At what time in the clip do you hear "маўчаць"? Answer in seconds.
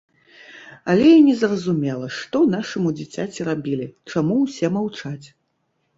4.79-5.27